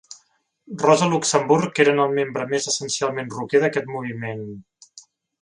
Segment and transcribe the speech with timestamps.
[0.83, 4.43] Rosa-Luxemburg eren el membre més essencialment rocker d'aquest moviment.